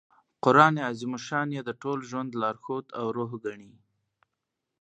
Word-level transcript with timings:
قران 0.43 0.75
عظیم 0.89 1.11
الشان 1.17 1.47
ئې 1.55 1.61
د 1.67 1.71
ټول 1.81 1.99
ژوند 2.09 2.31
لارښود 2.41 2.85
او 2.99 3.05
روح 3.17 3.31
ګڼي. 3.43 3.71